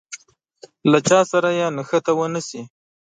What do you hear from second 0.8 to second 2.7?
له چا سره يې نښته ونه شي.